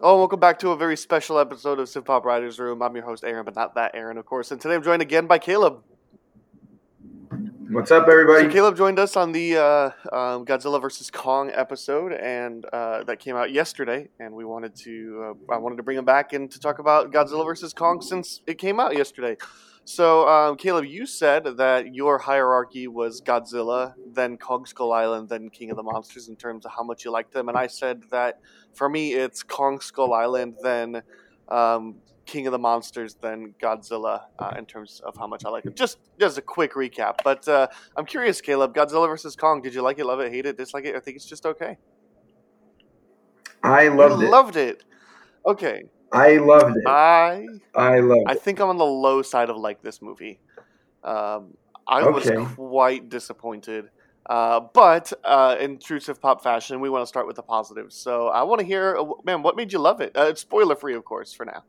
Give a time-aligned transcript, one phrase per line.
[0.00, 2.82] Oh, welcome back to a very special episode of Civ Pop Writers Room.
[2.82, 4.50] I'm your host, Aaron, but not that Aaron, of course.
[4.50, 5.82] And today I'm joined again by Caleb.
[7.70, 8.44] What's up, everybody?
[8.44, 13.18] So Caleb joined us on the uh, um, Godzilla vs Kong episode, and uh, that
[13.20, 14.08] came out yesterday.
[14.18, 17.12] And we wanted to, uh, I wanted to bring him back and to talk about
[17.12, 19.36] Godzilla vs Kong since it came out yesterday.
[19.84, 25.50] So, um, Caleb, you said that your hierarchy was Godzilla, then Kong Skull Island, then
[25.50, 28.02] King of the Monsters in terms of how much you liked them, and I said
[28.10, 28.38] that
[28.74, 31.02] for me it's Kong Skull Island, then
[31.48, 35.66] um, King of the Monsters, then Godzilla uh, in terms of how much I like
[35.66, 35.74] it.
[35.74, 39.62] Just just a quick recap, but uh, I'm curious, Caleb, Godzilla versus Kong.
[39.62, 40.06] Did you like it?
[40.06, 40.30] Love it?
[40.30, 40.56] Hate it?
[40.56, 40.94] Dislike it?
[40.94, 41.76] I think it's just okay.
[43.64, 44.30] I loved you it.
[44.30, 44.84] Loved it.
[45.44, 45.82] Okay.
[46.12, 46.88] I loved it.
[46.88, 48.42] I I loved I it.
[48.42, 50.40] think I'm on the low side of like this movie.
[51.04, 51.54] Um,
[51.86, 52.12] I Okay.
[52.12, 53.86] was quite disappointed.
[54.28, 57.96] Uh, but uh, in true Civ Pop fashion, we want to start with the positives.
[57.96, 60.16] So I want to hear, uh, man, what made you love it?
[60.16, 61.64] Uh, it's spoiler free, of course, for now.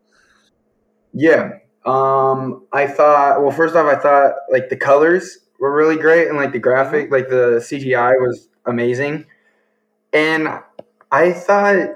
[1.14, 1.52] Yeah.
[1.86, 3.42] Um, I thought.
[3.42, 7.12] Well, first off, I thought like the colors were really great, and like the graphic,
[7.12, 9.26] like the CGI was amazing,
[10.14, 10.48] and
[11.12, 11.90] I thought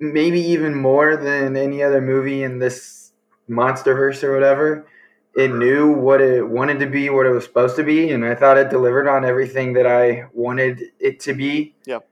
[0.00, 3.12] maybe even more than any other movie in this
[3.48, 4.86] MonsterVerse or whatever.
[5.34, 8.34] It knew what it wanted to be, what it was supposed to be, and I
[8.34, 11.74] thought it delivered on everything that I wanted it to be.
[11.84, 12.08] Yep.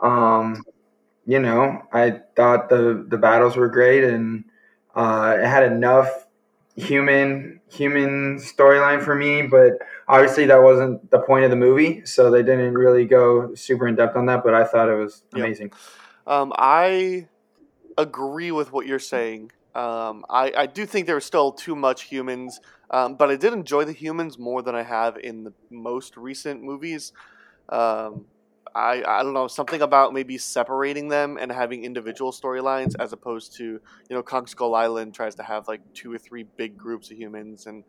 [0.00, 0.62] Um,
[1.26, 4.44] you know, I thought the the battles were great, and
[4.94, 6.26] uh, it had enough
[6.76, 9.72] human human storyline for me, but
[10.06, 13.96] obviously that wasn't the point of the movie, so they didn't really go super in
[13.96, 14.44] depth on that.
[14.44, 15.44] But I thought it was Yep.
[16.28, 17.28] Um, I
[17.98, 19.52] agree with what you're saying.
[19.74, 23.84] Um, I, I do think there still too much humans, um, but I did enjoy
[23.84, 27.12] the humans more than I have in the most recent movies.
[27.68, 28.26] Um,
[28.74, 33.56] I, I don't know something about maybe separating them and having individual storylines as opposed
[33.58, 37.10] to you know Kong Skull Island tries to have like two or three big groups
[37.10, 37.84] of humans and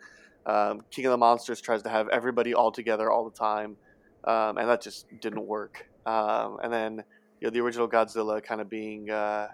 [0.46, 3.78] um, King of the Monsters tries to have everybody all together all the time
[4.26, 7.04] um, and that just didn't work um, and then
[7.40, 9.48] you know the original Godzilla kind of being uh,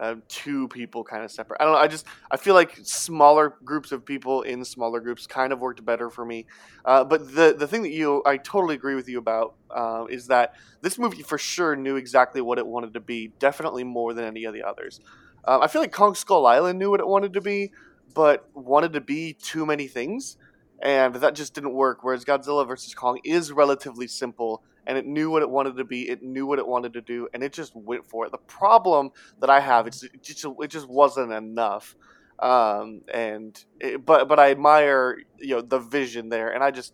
[0.00, 1.58] uh, two people kind of separate.
[1.60, 1.78] I don't know.
[1.78, 5.84] I just I feel like smaller groups of people in smaller groups kind of worked
[5.84, 6.46] better for me.
[6.84, 10.26] Uh, but the the thing that you I totally agree with you about uh, is
[10.28, 13.32] that this movie for sure knew exactly what it wanted to be.
[13.38, 15.00] Definitely more than any of the others.
[15.44, 17.72] Um, I feel like Kong Skull Island knew what it wanted to be,
[18.14, 20.36] but wanted to be too many things,
[20.80, 21.98] and that just didn't work.
[22.02, 26.08] Whereas Godzilla vs Kong is relatively simple and it knew what it wanted to be.
[26.08, 28.32] It knew what it wanted to do, and it just went for it.
[28.32, 29.10] The problem
[29.40, 31.94] that I have is it just it just wasn't enough.
[32.38, 36.92] Um, and it, but but I admire you know the vision there, and I just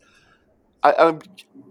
[0.83, 1.21] I I'm,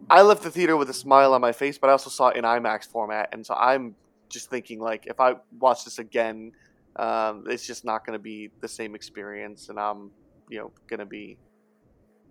[0.09, 2.38] I left the theater with a smile on my face, but I also saw it
[2.38, 3.95] in IMAX format, and so I'm
[4.29, 6.51] just thinking like if I watch this again,
[6.95, 10.11] um, it's just not going to be the same experience, and I'm
[10.49, 11.38] you know going to be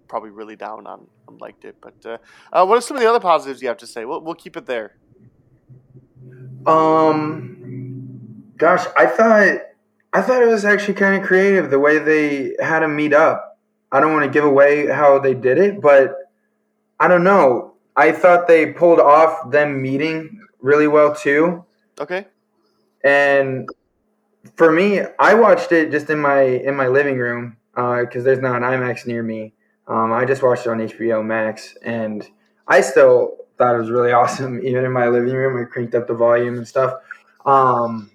[0.08, 1.76] probably really down on, on liked it.
[1.80, 2.18] But uh,
[2.52, 4.04] uh, what are some of the other positives you have to say?
[4.04, 4.96] We'll, we'll keep it there.
[6.66, 9.60] Um, gosh, I thought
[10.12, 13.58] I thought it was actually kind of creative the way they had them meet up.
[13.92, 16.14] I don't want to give away how they did it, but
[16.98, 17.74] I don't know.
[17.94, 21.64] I thought they pulled off them meeting really well too.
[22.00, 22.26] Okay.
[23.04, 23.68] And
[24.56, 28.56] for me, I watched it just in my in my living room because there's not
[28.56, 29.52] an IMAX near me.
[29.88, 32.28] Um, I just watched it on HBO Max, and
[32.66, 34.64] I still thought it was really awesome.
[34.64, 36.94] Even in my living room, I cranked up the volume and stuff.
[37.44, 38.10] Um,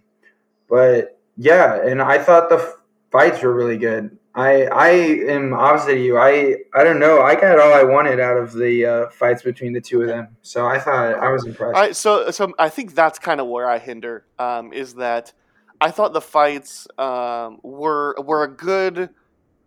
[0.70, 2.76] but yeah, and I thought the f-
[3.12, 4.18] fights were really good.
[4.34, 6.18] I I am opposite of you.
[6.18, 7.22] I I don't know.
[7.22, 10.30] I got all I wanted out of the uh, fights between the two of them.
[10.42, 12.00] So I thought I was impressed.
[12.00, 15.34] So so I think that's kind of where I hinder um, is that
[15.82, 19.10] I thought the fights um, were were a good.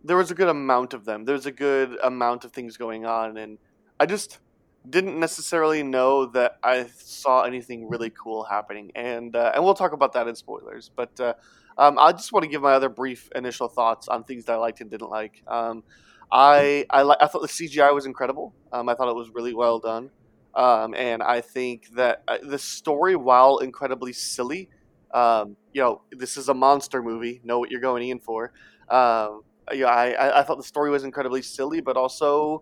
[0.05, 1.25] There was a good amount of them.
[1.25, 3.57] There's a good amount of things going on, and
[3.99, 4.39] I just
[4.87, 8.91] didn't necessarily know that I saw anything really cool happening.
[8.95, 10.91] And uh, and we'll talk about that in spoilers.
[10.95, 11.33] But uh,
[11.77, 14.57] um, I just want to give my other brief initial thoughts on things that I
[14.57, 15.41] liked and didn't like.
[15.47, 15.83] Um,
[16.31, 18.53] I I, li- I thought the CGI was incredible.
[18.71, 20.11] Um, I thought it was really well done.
[20.53, 24.69] Um, and I think that uh, the story, while incredibly silly,
[25.13, 27.41] um, you know, this is a monster movie.
[27.43, 28.53] Know what you're going in for.
[28.89, 29.41] Um,
[29.73, 32.61] yeah, I, I- I thought the story was incredibly silly, but also,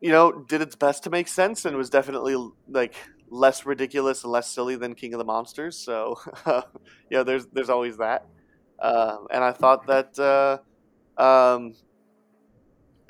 [0.00, 2.36] you know, did its best to make sense and was definitely
[2.68, 2.94] like
[3.30, 5.78] less ridiculous and less silly than King of the Monsters.
[5.78, 6.16] So,
[7.10, 8.22] yeah, there's there's always that.
[8.82, 10.58] Um, and I thought that uh,
[11.22, 11.74] um,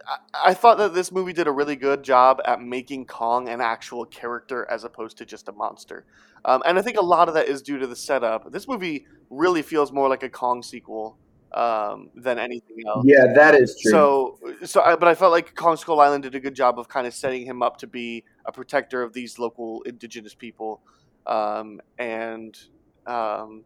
[0.06, 3.60] I, I thought that this movie did a really good job at making Kong an
[3.60, 6.06] actual character as opposed to just a monster.
[6.44, 8.50] Um, and I think a lot of that is due to the setup.
[8.52, 11.18] This movie really feels more like a Kong sequel
[11.52, 13.04] um, than anything else.
[13.06, 13.90] Yeah, that is true.
[13.90, 16.88] So, so, I, but I felt like Kong Skull Island did a good job of
[16.88, 20.80] kind of setting him up to be a protector of these local indigenous people,
[21.26, 22.58] um, and
[23.06, 23.64] um,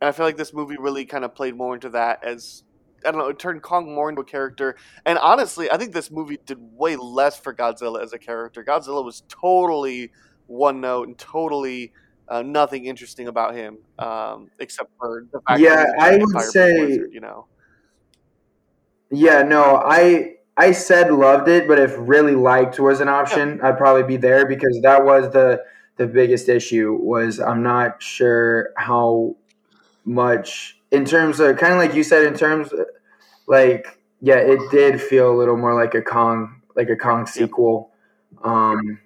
[0.00, 2.64] and I feel like this movie really kind of played more into that as
[3.04, 4.76] I don't know, it turned Kong more into a character.
[5.04, 8.64] And honestly, I think this movie did way less for Godzilla as a character.
[8.64, 10.12] Godzilla was totally
[10.46, 11.92] one note and totally
[12.28, 16.84] uh, nothing interesting about him, um, except for the fact Yeah, that I would say-
[16.86, 17.46] wizard, you know.
[19.10, 23.76] Yeah, no, I I said loved it, but if really liked was an option, I'd
[23.78, 25.62] probably be there because that was the
[25.96, 29.36] the biggest issue was I'm not sure how
[30.04, 32.86] much in terms of kind of like you said in terms of,
[33.46, 37.90] like yeah, it did feel a little more like a Kong like a Kong sequel.
[38.42, 38.98] Um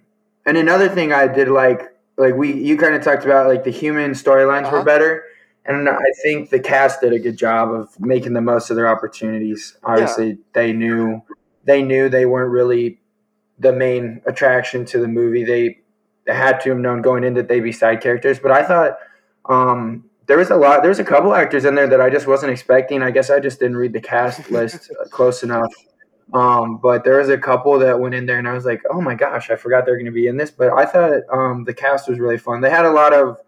[0.46, 3.70] and another thing I did like like we you kind of talked about like the
[3.70, 4.76] human storylines Uh-huh.
[4.78, 5.24] were better
[5.66, 8.88] and I think the cast did a good job of making the most of their
[8.88, 9.76] opportunities.
[9.82, 11.20] Obviously, they knew
[11.64, 13.00] they knew they weren't really
[13.58, 15.42] the main attraction to the movie.
[15.42, 15.78] They
[16.32, 18.38] had to have known going in that they'd be side characters.
[18.38, 18.98] But I thought
[19.46, 20.82] um, there was a lot.
[20.82, 23.02] There was a couple actors in there that I just wasn't expecting.
[23.02, 25.72] I guess I just didn't read the cast list close enough.
[26.34, 29.00] Um, but there was a couple that went in there, and I was like, "Oh
[29.00, 31.74] my gosh, I forgot they're going to be in this." But I thought um, the
[31.74, 32.60] cast was really fun.
[32.60, 33.38] They had a lot of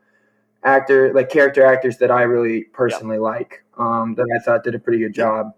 [0.63, 3.65] actor like character actors that I really personally like.
[3.77, 5.53] Um, that I thought did a pretty good job.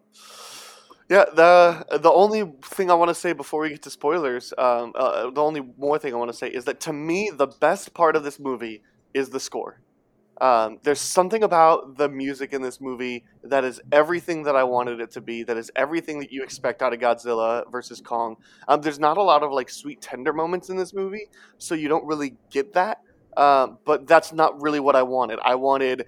[1.11, 4.93] Yeah, the the only thing I want to say before we get to spoilers, um,
[4.95, 7.95] uh, the only more thing I want to say is that to me the best
[7.95, 8.83] part of this movie
[9.13, 9.81] is the score.
[10.41, 15.01] Um, there's something about the music in this movie that is everything that I wanted
[15.01, 15.43] it to be.
[15.43, 18.37] That is everything that you expect out of Godzilla versus Kong.
[18.67, 21.29] Um, there's not a lot of like sweet tender moments in this movie,
[21.59, 23.03] so you don't really get that.
[23.37, 25.39] Um, but that's not really what I wanted.
[25.45, 26.07] I wanted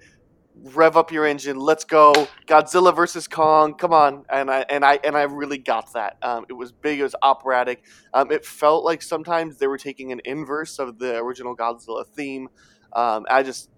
[0.55, 4.99] rev up your engine, let's go, Godzilla versus Kong, come on, and I and I
[5.03, 6.17] and I really got that.
[6.21, 7.83] Um, it was big, it was operatic.
[8.13, 12.49] Um, it felt like sometimes they were taking an inverse of the original Godzilla theme.
[12.93, 13.69] Um, I just.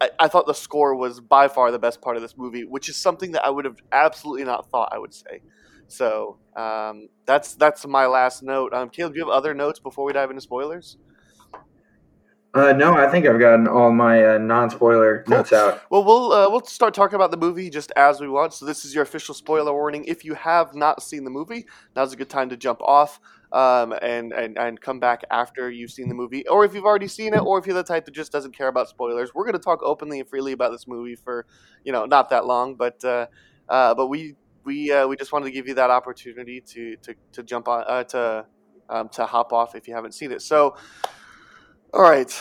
[0.00, 2.88] I, I thought the score was by far the best part of this movie, which
[2.88, 5.42] is something that I would have absolutely not thought I would say.
[5.88, 8.72] So um, that's that's my last note.
[8.72, 10.96] Um, Caleb, do you have other notes before we dive into spoilers?
[12.52, 15.36] Uh, no, I think I've gotten all my uh, non-spoiler Cool.
[15.36, 15.82] notes out.
[15.88, 18.54] Well, we'll uh, we'll start talking about the movie just as we want.
[18.54, 20.04] So this is your official spoiler warning.
[20.04, 23.20] If you have not seen the movie, now's a good time to jump off
[23.52, 27.08] um, and, and and come back after you've seen the movie, or if you've already
[27.08, 29.34] seen it, or if you're the type that just doesn't care about spoilers.
[29.34, 31.46] We're going to talk openly and freely about this movie for
[31.84, 33.26] you know not that long, but uh,
[33.68, 37.14] uh, but we we uh, we just wanted to give you that opportunity to to,
[37.32, 38.46] to jump on uh, to
[38.88, 40.42] um, to hop off if you haven't seen it.
[40.42, 40.76] So.
[41.92, 42.32] All right,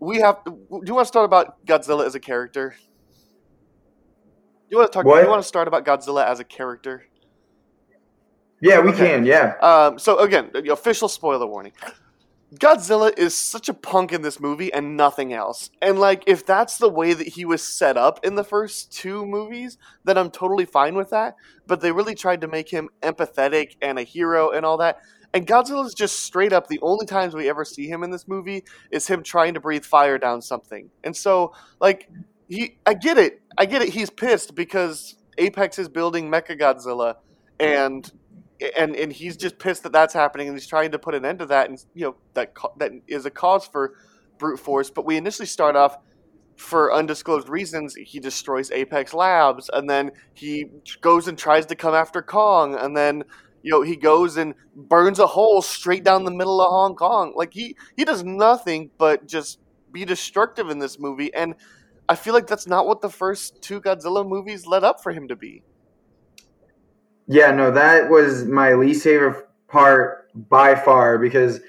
[0.00, 0.44] we have.
[0.44, 2.74] Do you want to start about Godzilla as a character?
[4.68, 5.06] You want to talk?
[5.06, 5.22] What?
[5.22, 7.06] You want to start about Godzilla as a character?
[8.62, 9.08] Yeah, we Okay.
[9.08, 9.26] can.
[9.26, 9.54] Yeah.
[9.60, 11.72] Um, so again, official spoiler warning.
[12.54, 15.70] Godzilla is such a punk in this movie and nothing else.
[15.80, 19.24] And like if that's the way that he was set up in the first two
[19.26, 21.34] movies, then I'm totally fine with that.
[21.66, 24.98] But they really tried to make him empathetic and a hero and all that.
[25.34, 28.28] And Godzilla is just straight up the only times we ever see him in this
[28.28, 30.90] movie is him trying to breathe fire down something.
[31.02, 32.08] And so like
[32.48, 33.40] he I get it.
[33.58, 33.88] I get it.
[33.88, 37.16] He's pissed because Apex is building Mecha Godzilla
[37.58, 38.12] and
[38.76, 41.40] and and he's just pissed that that's happening, and he's trying to put an end
[41.40, 43.94] to that, and you know that that is a cause for
[44.38, 44.90] brute force.
[44.90, 45.96] But we initially start off
[46.56, 47.94] for undisclosed reasons.
[47.94, 50.66] He destroys Apex Labs, and then he
[51.00, 53.24] goes and tries to come after Kong, and then
[53.62, 57.32] you know he goes and burns a hole straight down the middle of Hong Kong.
[57.36, 59.58] Like he he does nothing but just
[59.90, 61.54] be destructive in this movie, and
[62.08, 65.28] I feel like that's not what the first two Godzilla movies led up for him
[65.28, 65.62] to be.
[67.32, 71.60] Yeah, no, that was my least favorite part by far because,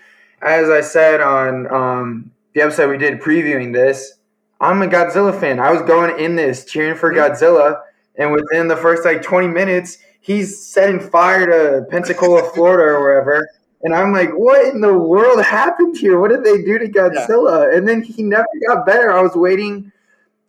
[0.41, 4.15] as I said on um, the episode we did previewing this,
[4.60, 5.62] I'm a Godzilla fan.
[5.62, 7.79] I was going in this cheering for Godzilla,
[8.17, 13.48] and within the first like 20 minutes, he's setting fire to Pensacola, Florida, or wherever.
[13.84, 16.20] And I'm like, what in the world happened here?
[16.20, 17.74] What did they do to Godzilla?
[17.74, 19.13] And then he never got better.
[19.13, 19.92] I was waiting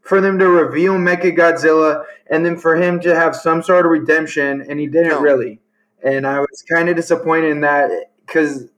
[0.04, 3.90] for them to reveal Mecha Godzilla and then for him to have some sort of
[3.92, 5.20] redemption, and he didn't No.
[5.20, 5.60] really.
[6.02, 7.90] And I was kind of disappointed in that
[8.26, 8.68] because,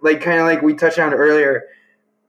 [0.00, 1.64] like, kind of like we touched on earlier,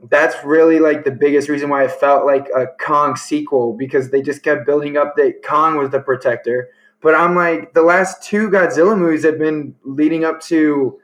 [0.10, 4.22] that's really like the biggest reason why I felt like a Kong sequel because they
[4.22, 6.70] just kept building up that Kong was the protector,
[7.02, 11.00] But I'm like, the last two Godzilla movies have been leading up to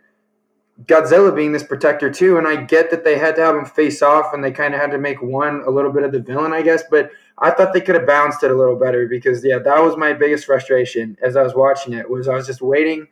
[0.86, 4.02] Godzilla being this protector too, and I get that they had to have him face
[4.02, 6.54] off, and they kind of had to make one a little bit of the villain,
[6.54, 6.84] I guess.
[6.90, 9.98] But I thought they could have balanced it a little better because yeah, that was
[9.98, 12.10] my biggest frustration as I was watching it.
[12.10, 13.08] Was I was just waiting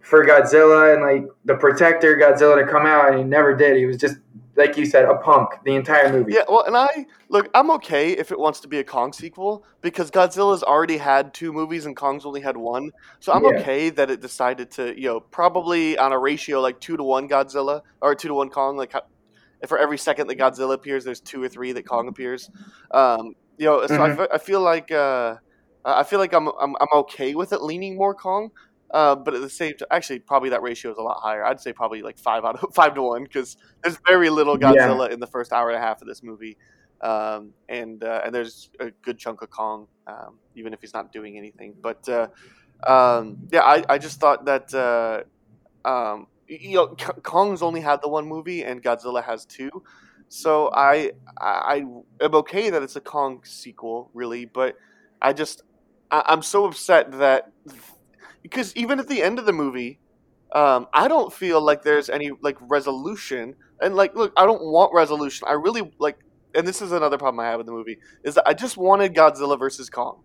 [0.00, 3.76] for Godzilla and like the protector Godzilla to come out, and he never did.
[3.76, 4.16] He was just
[4.58, 6.32] like you said, a punk the entire movie.
[6.34, 9.64] Yeah, well, and I look, I'm okay if it wants to be a Kong sequel
[9.80, 12.90] because Godzilla's already had two movies and Kong's only had one.
[13.20, 13.60] So I'm Yeah.
[13.60, 17.28] okay that it decided to, you know, probably on a ratio like two to one
[17.28, 18.76] Godzilla or two to one Kong.
[18.76, 18.92] Like
[19.66, 22.50] for every second that Godzilla appears, there's two or three that Kong appears.
[22.90, 24.16] Um, you know, so I Mhm.
[24.16, 25.36] fe- I feel like uh,
[25.84, 28.50] I feel like I'm, I'm I'm okay with it leaning more Kong.
[28.94, 31.44] Uh, but at the same time, actually, probably that ratio is a lot higher.
[31.44, 34.72] I'd say probably like five out of five to one because there's very little Yeah.
[34.88, 36.56] Godzilla in the first hour and a half of this movie,
[37.02, 41.12] um, and uh, and there's a good chunk of Kong, um, even if he's not
[41.12, 41.74] doing anything.
[41.82, 42.28] But uh,
[42.86, 45.22] um, yeah, I, I just thought that uh,
[45.88, 46.88] um, you know
[47.22, 49.70] Kong's only had the one movie and Godzilla has two,
[50.28, 51.84] so I I
[52.20, 54.76] am okay that it's a Kong sequel, really, but
[55.20, 55.62] I just
[56.10, 57.50] I, I'm so upset that
[58.42, 59.98] because even at the end of the movie,
[60.52, 63.54] um, I don't feel like there's any like resolution.
[63.80, 65.46] And like, look, I don't want resolution.
[65.48, 66.18] I really like,
[66.54, 69.14] and this is another problem I have with the movie is that I just wanted
[69.14, 70.22] Godzilla versus Kong.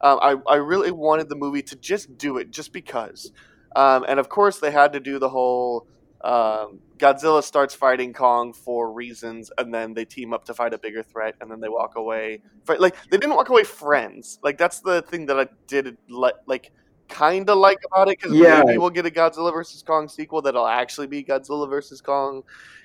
[0.00, 3.32] Um, I I really wanted the movie to just do it, just because.
[3.74, 5.86] Um, and of course, they had to do the whole
[6.24, 10.78] um, Godzilla starts fighting Kong for reasons, and then they team up to fight a
[10.78, 12.40] bigger threat, and then they walk away.
[12.68, 14.38] Like they didn't walk away friends.
[14.42, 16.70] Like that's the thing that I did like like
[17.08, 18.62] kind of like about it because Yeah.
[18.64, 22.42] maybe we'll get a Godzilla versus Kong sequel that'll actually be Godzilla versus Kong,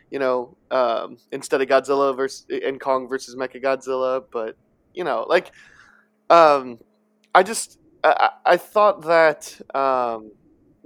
[0.10, 4.24] you know, um, instead of Godzilla versus and Kong versus Mechagodzilla.
[4.32, 4.56] But
[4.94, 5.51] you know, like,
[6.29, 6.79] um,
[7.34, 10.32] I just I, I I thought that um,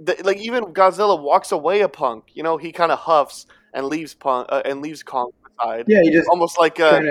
[0.06, 2.24] that, like even Godzilla walks away a punk.
[2.34, 5.30] You know, he kind of huffs and leaves punk uh, and leaves Kong
[5.60, 7.02] aside, Yeah, he just almost like a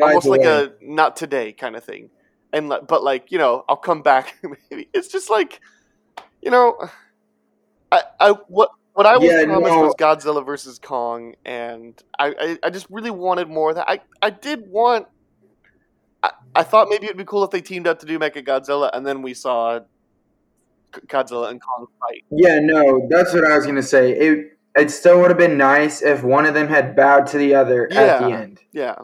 [0.00, 2.10] almost like a not today kind of thing.
[2.52, 4.34] And but like you know, I'll come back.
[4.70, 5.60] Maybe it's just like,
[6.42, 6.76] you know,
[7.92, 9.82] I I what what I was Yeah, promised no.
[9.82, 13.88] was Godzilla versus Kong, and I, I I just really wanted more of that.
[13.88, 15.06] I I did want.
[16.22, 18.90] I, I thought maybe it'd be cool if they teamed up to do Mecha Godzilla,
[18.92, 19.80] and then we saw
[20.92, 22.24] Godzilla and Kong fight.
[22.30, 24.12] Yeah, no, that's what I was gonna say.
[24.12, 27.54] It it still would have been nice if one of them had bowed to the
[27.54, 28.60] other at the end.
[28.72, 28.96] Yeah,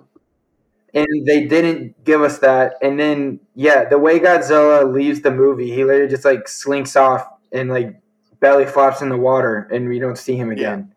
[0.95, 2.75] and they didn't give us that.
[2.83, 7.27] And then, yeah, the way Godzilla leaves the movie, he literally just like slinks off
[7.51, 8.01] and like
[8.41, 10.95] belly flops in the water, and we don't see him again.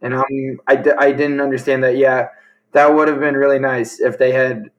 [0.00, 1.96] And um, I, I didn't understand that.
[1.96, 2.28] Yeah,
[2.72, 4.70] that would have been really nice if they had,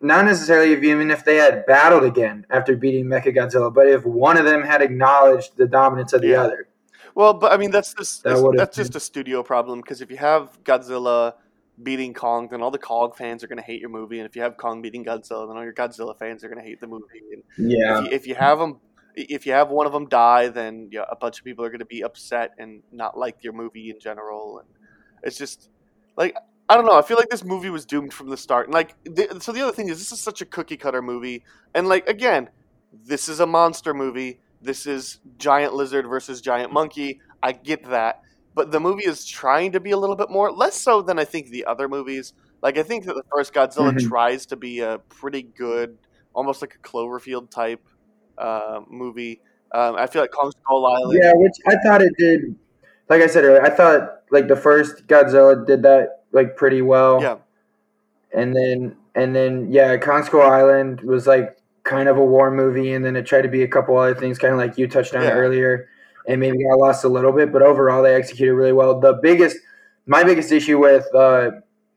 [0.00, 4.36] not necessarily if, even if they had battled again after beating Mechagodzilla, but if one
[4.36, 6.42] of them had acknowledged the dominance of the Yeah.
[6.42, 6.68] other.
[7.14, 10.10] Well, but I mean that's just That that's, that's just a studio problem because if
[10.10, 11.34] you have Godzilla
[11.82, 14.36] beating Kong, then all the Kong fans are going to hate your movie, and if
[14.36, 16.86] you have Kong beating Godzilla, then all your Godzilla fans are going to hate the
[16.86, 17.04] movie.
[17.32, 17.98] And Yeah.
[17.98, 18.80] if, you, if you have them,
[19.16, 21.80] if you have one of them die, then yeah, a bunch of people are going
[21.80, 24.58] to be upset and not like your movie in general.
[24.58, 24.68] And
[25.22, 25.68] it's just
[26.16, 26.34] like
[26.70, 26.96] I don't know.
[26.96, 28.66] I feel like this movie was doomed from the start.
[28.68, 31.42] And like, the, so the other thing is, this is such a cookie cutter movie,
[31.74, 32.48] and like again,
[33.04, 34.38] this is a monster movie.
[34.62, 37.20] This is giant lizard versus giant monkey.
[37.42, 38.20] I get that,
[38.54, 41.24] but the movie is trying to be a little bit more, less so than I
[41.24, 42.34] think the other movies.
[42.62, 44.08] Like I think that the first Godzilla Mhm.
[44.08, 45.98] tries to be a pretty good,
[46.34, 47.84] almost like a Cloverfield type
[48.38, 49.40] uh, movie.
[49.72, 51.18] Um, I feel like Kong Skull Island.
[51.22, 52.54] Yeah, which I thought it did.
[53.08, 57.20] Like I said earlier, I thought like the first Godzilla did that like pretty well.
[57.22, 57.36] Yeah.
[58.32, 63.04] And then and then yeah, Skull Island was like kind of a war movie, and
[63.04, 65.22] then it tried to be a couple other things, kind of like you touched on
[65.22, 65.32] Yeah.
[65.32, 65.88] earlier,
[66.28, 67.52] and maybe got lost a little bit.
[67.52, 69.00] But overall, they executed really well.
[69.00, 69.56] The biggest,
[70.06, 71.50] my biggest issue with uh,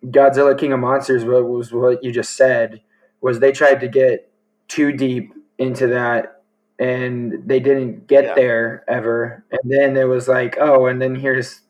[0.06, 2.82] Godzilla King of Monsters was, was what you just said
[3.22, 4.30] was they tried to get
[4.68, 6.42] too deep into that
[6.80, 8.34] and they didn't get Yeah.
[8.36, 9.46] there ever.
[9.52, 11.62] And then it was like, oh, and then here's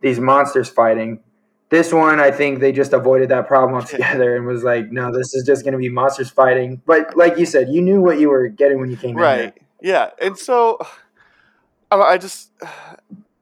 [0.00, 1.20] these monsters fighting.
[1.68, 5.34] This one, I think they just avoided that problem altogether and was like, no, this
[5.34, 6.80] is just going to be monsters fighting.
[6.86, 9.16] But like you said, you knew what you were getting when you came in.
[9.16, 10.78] right yeah and so
[11.90, 12.50] I, I just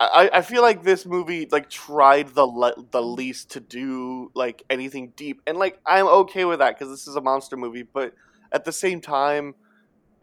[0.01, 4.63] I, I feel like this movie like tried the le- the least to do like
[4.69, 8.13] anything deep and like i'm okay with that because this is a monster movie but
[8.51, 9.55] at the same time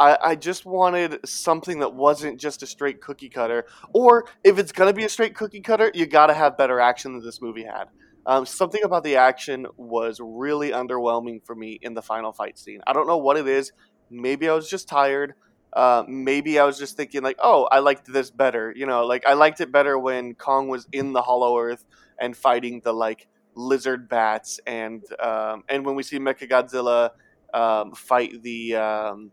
[0.01, 3.65] I, I just wanted something that wasn't just a straight cookie cutter.
[3.93, 7.23] Or if it's gonna be a straight cookie cutter you gotta have better action than
[7.23, 7.85] this movie had.
[8.25, 12.81] Um, something about the action was really underwhelming for me in the final fight scene.
[12.87, 13.71] I don't know what it is.
[14.09, 15.35] Maybe i was just tired.
[15.73, 18.73] Uh, maybe I was just thinking like, oh, I liked this better.
[18.75, 21.85] You know, like I liked it better when Kong was in the Hollow Earth
[22.19, 27.11] and fighting the like lizard bats, and um, and when we see Mechagodzilla
[27.53, 29.31] um, fight the um,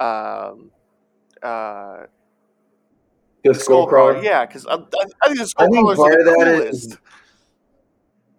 [0.00, 0.70] um,
[1.42, 2.04] uh,
[3.44, 4.22] The skull crawler.
[4.22, 4.76] Yeah, because I, I,
[5.22, 6.72] I think the skull crawler is the coolest.
[6.92, 6.98] is-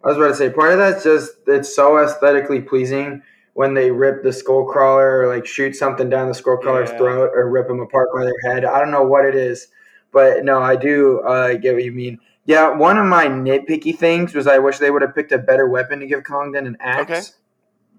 [0.03, 3.22] I was about to say part of that's just it's so aesthetically pleasing
[3.53, 6.98] when they rip the skull crawler or like shoot something down the skull crawler's Yeah.
[6.98, 8.65] throat or rip them apart by their head.
[8.65, 9.68] I don't know what it is,
[10.12, 12.18] but no, I do uh, get what you mean.
[12.46, 15.70] Yeah, one of my nitpicky things was I wish they would have picked a better
[15.70, 17.12] weapon to give Kong than an axe.
[17.12, 17.22] Okay.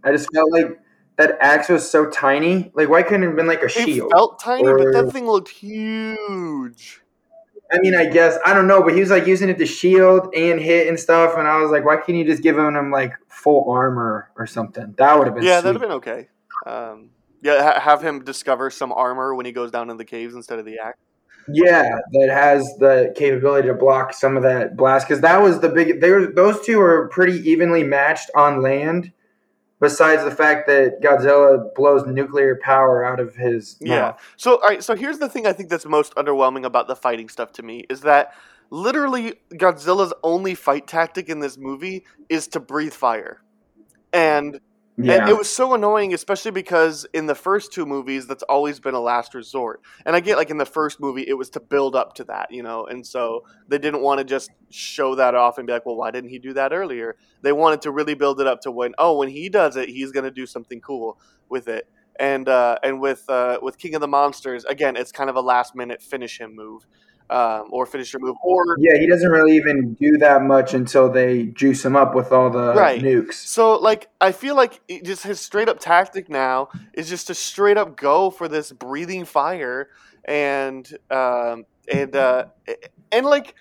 [0.02, 0.80] I just felt like
[1.16, 2.70] that axe was so tiny.
[2.74, 4.10] Like, why couldn't it have been like a It shield?
[4.12, 7.00] felt tiny, but that thing looked huge.
[7.72, 10.34] I mean, I guess I don't know, but he was like using it to shield
[10.34, 13.12] and hit and stuff, and I was like, why can't you just give him like
[13.28, 14.94] full armor or something?
[14.98, 16.28] That would have been Yeah, that'd have been okay.
[16.66, 20.34] Um, yeah, ha- have him discover some armor when he goes down in the caves
[20.34, 20.98] instead of the axe.
[21.48, 25.68] yeah, that has the capability to block some of that blast because that was the
[25.70, 26.00] big.
[26.00, 29.12] They were those two were pretty evenly matched on land.
[29.82, 33.98] Besides the fact that Godzilla blows nuclear power out of his Yeah.
[33.98, 34.20] mouth.
[34.36, 34.82] So, all right.
[34.82, 37.84] So here's the thing I think that's most underwhelming about the fighting stuff to me
[37.90, 38.32] is that
[38.70, 43.42] literally Godzilla's only fight tactic in this movie is to breathe fire,
[44.12, 44.60] and
[44.98, 48.78] Yeah, And it was so annoying, especially because in the first two movies, that's always
[48.78, 49.80] been a last resort.
[50.04, 52.50] And I get like in the first movie, it was to build up to that,
[52.50, 55.86] you know, and so they didn't want to just show that off and be like,
[55.86, 57.16] well, why didn't he do that earlier?
[57.40, 60.12] They wanted to really build it up to when, oh, when he does it, he's
[60.12, 61.18] going to do something cool
[61.48, 61.88] with it.
[62.20, 65.40] And uh, and with uh, with King of the Monsters, again, it's kind of a
[65.40, 66.86] last minute finish him move,
[67.32, 71.10] um, or finish your move, or yeah, he doesn't really even do that much until
[71.10, 73.02] they juice him up with all the Right.
[73.02, 73.34] nukes.
[73.34, 77.76] So like I feel like just his straight up tactic now is just to straight
[77.76, 79.88] up go for this breathing fire
[80.26, 82.44] and um and uh
[83.10, 83.54] and like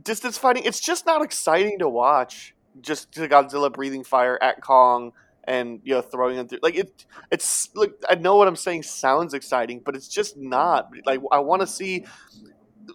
[0.00, 5.12] distance fighting it's just not exciting to watch just the Godzilla breathing fire at Kong
[5.46, 8.82] and you know throwing him through like it it's like I know what I'm saying
[8.82, 12.04] sounds exciting but it's just not like I want to see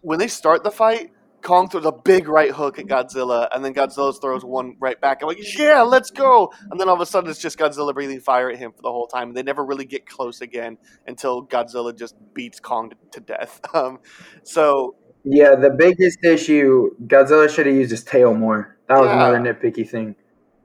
[0.02, 3.74] when they start the fight Kong throws a big right hook at Godzilla, and then
[3.74, 5.22] Godzilla throws one right back.
[5.22, 6.52] I'm like, yeah, let's go.
[6.70, 8.92] And then all of a sudden, it's just Godzilla breathing fire at him for the
[8.92, 9.34] whole time.
[9.34, 13.62] They never really get close again until Godzilla just beats Kong to, death.
[13.74, 14.00] Um,
[14.44, 18.78] so Yeah, the biggest issue, Godzilla should have used his tail more.
[18.88, 19.28] That was Yeah.
[19.28, 20.16] another nitpicky thing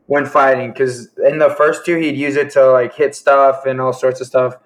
[0.06, 0.72] when fighting.
[0.72, 4.20] Because in the first two, he'd use it to like hit stuff and all sorts
[4.20, 4.56] of stuff.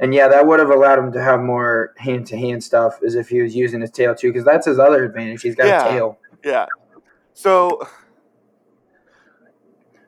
[0.00, 3.14] And yeah, that would have allowed him to have more hand to hand stuff as
[3.16, 4.28] if he was using his tail too.
[4.32, 5.42] Because that's his other advantage.
[5.42, 5.86] He's got Yeah.
[5.86, 6.18] a tail.
[6.44, 6.66] yeah,
[7.34, 7.80] so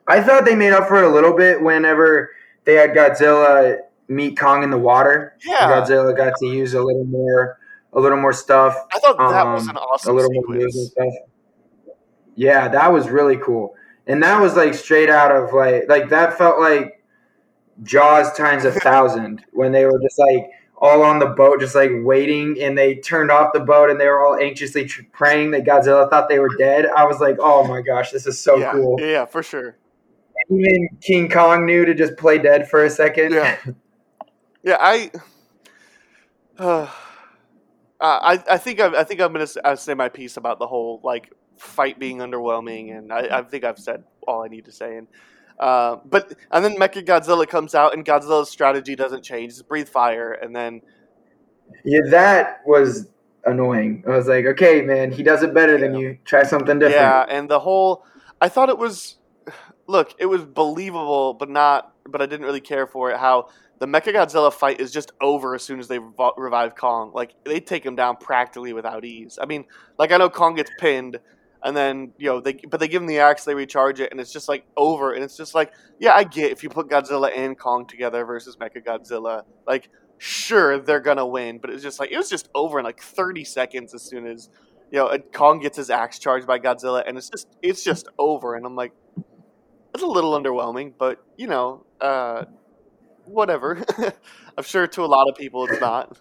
[0.07, 2.31] I thought they made up for it a little bit whenever
[2.65, 3.77] they had Godzilla
[4.07, 5.35] meet Kong in the water.
[5.45, 7.57] yeah, Godzilla got to use a little more,
[7.93, 8.75] a little more stuff.
[8.93, 11.13] I thought that was um, an awesome a little more moves and stuff.
[12.35, 13.75] Yeah, that was really cool,
[14.07, 17.00] and that was like straight out of like like that felt like
[17.83, 21.91] Jaws times a thousand when they were just like all on the boat, just like
[21.93, 25.63] waiting, and they turned off the boat and they were all anxiously tr- praying that
[25.63, 26.87] Godzilla thought they were dead.
[26.97, 28.99] I was like, oh my gosh, this is so yeah, cool.
[28.99, 29.77] yeah, for sure.
[30.49, 33.33] Even King Kong knew to just play dead for a second.
[33.33, 33.57] Yeah.
[34.63, 35.09] Yeah, I,
[36.59, 36.87] uh,
[37.99, 41.01] I, I think I, I think I'm gonna uh, say my piece about the whole
[41.03, 44.97] like fight being underwhelming, and I, I think I've said all I need to say.
[44.97, 45.07] And
[45.61, 49.87] uh, but and then Mecha Godzilla comes out, and Godzilla's strategy doesn't change; just breathe
[49.87, 50.81] fire, and then
[51.85, 53.07] Yeah, that was
[53.45, 54.03] annoying.
[54.07, 56.17] I was like, okay, man, he does it better than you.
[56.25, 56.95] Try something different.
[56.95, 58.05] yeah, and the whole
[58.41, 59.17] I thought it was
[59.87, 63.17] look, it was believable, but not, but I didn't really care for it.
[63.17, 65.99] How the Mechagodzilla fight is just over as soon as they
[66.37, 67.11] revive Kong.
[67.13, 69.37] Like they take him down practically without ease.
[69.39, 69.65] I mean,
[69.99, 71.19] like I know Kong gets pinned,
[71.63, 74.19] and then you know they, but they give him the axe, they recharge it, and
[74.19, 75.13] it's just like over.
[75.13, 78.57] And it's just like, yeah, I get if you put Godzilla and Kong together versus
[78.57, 82.79] Mecha Godzilla, like sure they're gonna win, but it's just like it was just over
[82.79, 84.49] in like 30 seconds as soon as
[84.91, 88.55] you know Kong gets his axe charged by Godzilla, and it's just it's just over.
[88.55, 88.93] And I'm like,
[89.93, 92.45] it's a little underwhelming, but you know, uh,
[93.25, 93.83] whatever.
[94.57, 96.17] I'm sure to a lot of people it's not.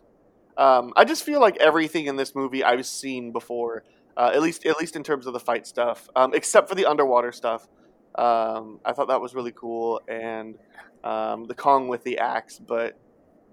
[0.57, 3.83] Um, I just feel like everything in this movie I've seen before,
[4.17, 6.87] uh, at least at least in terms of the fight stuff, um, except for the
[6.87, 7.67] underwater stuff.
[8.15, 10.57] Um, I thought that was really cool, and
[11.05, 12.59] um, the Kong with the axe.
[12.59, 12.99] But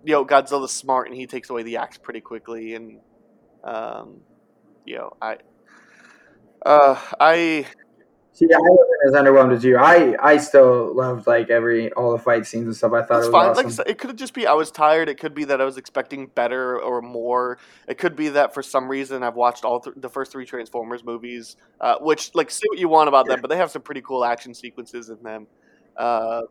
[0.03, 2.75] you know, Godzilla's smart, and he takes away the axe pretty quickly.
[2.75, 2.99] And
[3.63, 4.21] um,
[4.85, 5.37] you know, I,
[6.65, 7.67] uh, I
[8.37, 9.77] See, I, wasn't as underwhelmed as you.
[9.77, 12.93] I I still loved like every all the fight scenes and stuff.
[12.93, 13.49] I thought it was fine.
[13.49, 13.65] awesome.
[13.65, 15.09] Like said, it could just be I was tired.
[15.09, 17.57] It could be that I was expecting better or more.
[17.87, 21.03] It could be that for some reason I've watched all th- the first three Transformers
[21.03, 24.01] movies, uh, which like say what you want about them, but they have some pretty
[24.01, 25.47] cool action sequences in them.
[25.97, 26.41] Uh,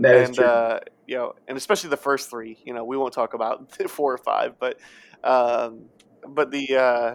[0.00, 0.44] that is and true.
[0.44, 2.58] uh, you know, and especially the first three.
[2.66, 4.78] You know, we won't talk about four or five, but
[5.24, 5.86] um,
[6.28, 7.10] but the uh,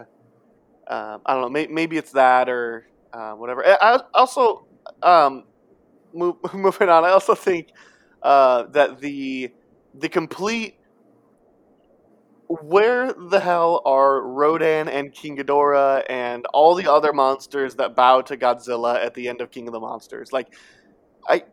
[0.92, 1.50] um, I don't know.
[1.50, 3.64] May- maybe it's that or uh, whatever.
[3.66, 4.66] I also
[5.02, 5.44] um,
[6.12, 7.04] move, moving on.
[7.04, 7.68] I also think
[8.22, 9.50] uh, that the
[9.94, 10.74] the complete
[12.48, 18.22] where the hell are Rodan and King Ghidorah and all the other monsters that bow
[18.22, 20.32] to Godzilla at the end of King of the Monsters?
[20.32, 20.46] Like,
[21.28, 21.44] I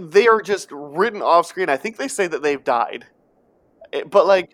[0.00, 1.68] they are just written off screen.
[1.68, 3.06] I think they say that they've died,
[3.92, 4.50] Eh, but like,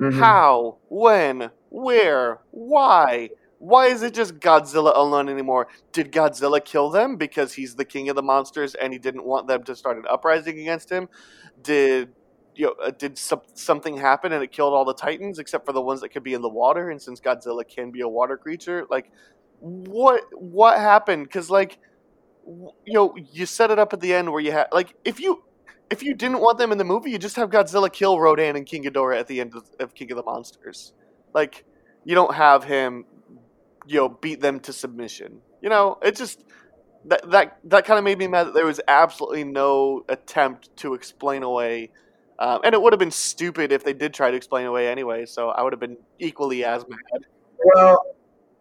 [0.00, 0.20] Mhm.
[0.20, 3.30] how, when, where, why?
[3.64, 5.68] Why is it just Godzilla alone anymore?
[5.90, 9.48] Did Godzilla kill them because he's the king of the monsters and he didn't want
[9.48, 11.08] them to start an uprising against him?
[11.62, 12.10] Did
[12.54, 15.80] you know, did some, something happen and it killed all the titans except for the
[15.80, 16.90] ones that could be in the water?
[16.90, 19.10] And since Godzilla can be a water creature, like
[19.60, 21.24] what what happened?
[21.24, 21.78] Because like
[22.46, 25.42] you know, you set it up at the end where you had like if you
[25.90, 28.66] if you didn't want them in the movie, you just have Godzilla kill Rodan and
[28.66, 30.92] King Ghidorah at the end of, of King of the Monsters.
[31.32, 31.64] Like
[32.04, 33.06] you don't have him,
[33.86, 35.40] you know, beat them to submission.
[35.60, 36.44] You know, it just
[37.06, 40.94] that that that kind of made me mad that there was absolutely no attempt to
[40.94, 41.90] explain away.
[42.38, 45.24] Um, and it would have been stupid if they did try to explain away anyway.
[45.26, 47.24] So I would have been equally as mad.
[47.74, 48.02] Well,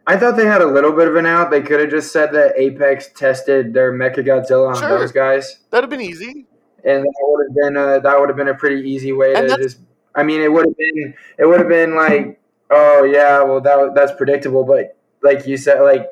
[0.06, 1.50] I thought they had a little bit of an out.
[1.50, 5.00] They could have just said that Apex tested their Mecha Godzilla on Sure.
[5.00, 6.46] those guys, That'd have been easy.
[6.84, 9.50] and that would have been a, that would have been a pretty easy way And
[9.50, 9.80] to just.
[10.16, 13.94] I mean, it would have been it would have been like, oh yeah, well that
[13.96, 16.10] that's predictable, but like you said, like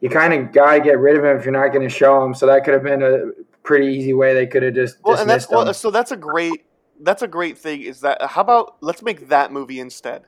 [0.00, 2.34] you kind of gotta get rid of him if you're not going to show him.
[2.34, 3.30] So that could have been a
[3.62, 4.34] pretty easy way.
[4.34, 6.64] They could have just Well, and that's well, so that's a great
[7.02, 7.82] that's a great thing.
[7.82, 10.24] Is that how about let's make that movie instead,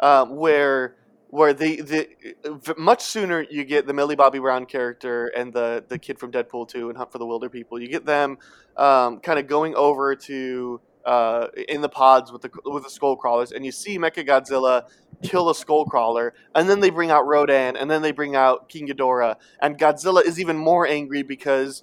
[0.00, 0.96] um, where
[1.28, 5.98] where the the much sooner you get the Millie Bobby Brown character and the the
[5.98, 8.38] kid from Deadpool two and Hunt for the Wilder People, you get them
[8.76, 10.80] um, kind of going over to.
[11.04, 14.84] Uh, in the pods with the with the skull crawlers, and you see Mecha Godzilla
[15.22, 18.68] kill a skull crawler, and then they bring out Rodan, and then they bring out
[18.70, 21.82] King Ghidorah, and Godzilla is even more angry because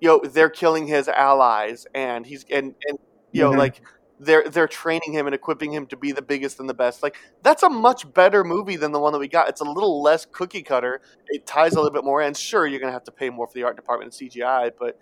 [0.00, 2.98] you know they're killing his allies and he's and and
[3.32, 3.58] you know Mhm.
[3.58, 3.80] like
[4.20, 7.02] they're they're training him and equipping him to be the biggest and the best.
[7.02, 9.48] Like that's a much better movie than the one that we got.
[9.48, 11.00] It's a little less cookie cutter.
[11.28, 13.54] It ties a little bit more and sure you're gonna have to pay more for
[13.54, 14.98] the art department and cgi but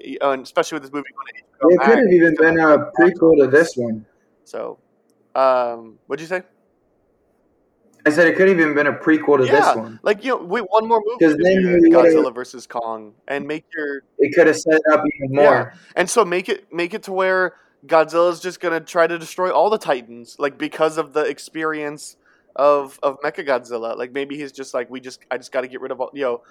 [0.00, 1.08] you and especially with this movie
[1.60, 4.04] going to HBO it could have even been a prequel to this one.
[4.44, 4.78] so
[5.34, 6.42] um what'd you say
[8.06, 9.52] I said it could have even been a prequel to Yeah.
[9.60, 9.98] this one.
[10.02, 13.64] like you know wait one more movie because then would've- godzilla versus kong and make
[13.74, 15.72] your It could have set up even more.
[15.96, 17.54] And so make it make it to where
[17.86, 22.16] Godzilla's just gonna try to destroy all the Titans, like because of the experience
[22.56, 23.96] of of Mecha Godzilla.
[23.96, 26.10] Like maybe he's just like we just I just got to get rid of all
[26.14, 26.42] you know.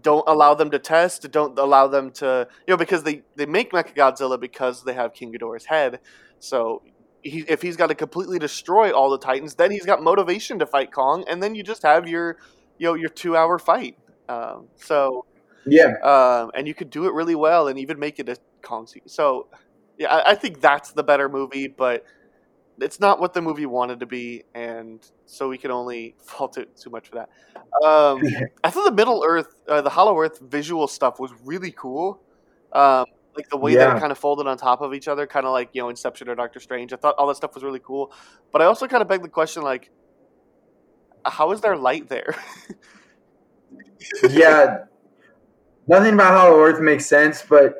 [0.00, 1.30] Don't allow them to test.
[1.30, 5.12] Don't allow them to you know because they they make Mecha Godzilla because they have
[5.12, 6.00] King Ghidorah's head.
[6.38, 6.82] So
[7.22, 10.66] he, if he's got to completely destroy all the Titans, then he's got motivation to
[10.66, 12.38] fight Kong, and then you just have your
[12.78, 13.96] you know your two hour fight.
[14.28, 15.26] Um, so
[15.66, 15.94] Yeah.
[16.02, 19.02] um, and you could do it really well and even make it a Kong scene.
[19.06, 19.48] So,
[19.98, 22.04] yeah, I, I think that's the better movie, but
[22.80, 26.76] it's not what the movie wanted to be, and so we can only fault it
[26.76, 27.28] too much for that.
[27.86, 28.22] Um,
[28.64, 32.20] I thought the Middle Earth, uh, the Hollow Earth visual stuff was really cool.
[32.72, 33.06] Um,
[33.36, 35.52] like the way that it kind of folded on top of each other, kind of
[35.52, 36.92] like you know Inception or Doctor Strange.
[36.92, 38.12] I thought all that stuff was really cool,
[38.52, 39.90] but I also kind of begged the question like,
[41.24, 42.36] how is there light there?
[44.30, 44.84] yeah.
[45.86, 47.74] Nothing about Hollow Earth makes sense, but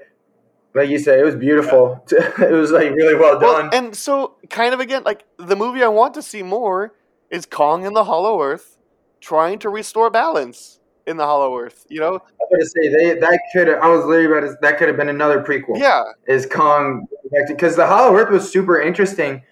[0.75, 2.05] like you said, it was beautiful.
[2.11, 3.69] it was like really well done.
[3.69, 6.95] Well, and so kind of again, like the movie I want to see more
[7.31, 8.79] is Kong in the Hollow Earth
[9.21, 11.87] trying to restore balance in the Hollow Earth.
[11.89, 12.17] You know?
[12.17, 14.97] I was gonna say they that could I was literally about to, that could have
[14.97, 15.79] been another prequel.
[15.79, 16.03] Yeah.
[16.27, 17.07] Is Kong
[17.47, 19.43] because the Hollow Earth was super interesting,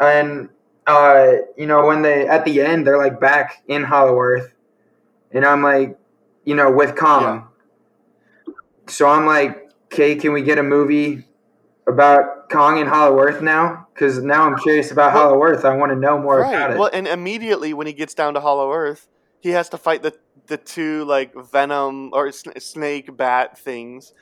[0.00, 0.48] and
[0.86, 4.54] uh, you know when they at the end they're like back in Hollow Earth,
[5.30, 5.98] and I'm like,
[6.44, 7.48] you know, with Kong.
[8.86, 9.63] So I'm like,
[9.94, 11.24] okay, can we get a movie
[11.86, 13.86] about Kong and Hollow Earth now?
[13.94, 15.64] Because now I'm curious about Well- Hollow Earth.
[15.64, 16.78] I want to know more about it.
[16.78, 19.08] Well, and immediately when he gets down to Hollow Earth,
[19.40, 20.14] he has to fight the
[20.46, 24.12] the two like venom or sn- snake bat things.